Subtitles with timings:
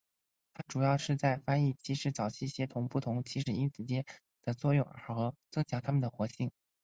[0.55, 4.03] 它主要是在翻译起始早期协同不同起始因子间
[4.41, 6.49] 的作用和增强它们的活性。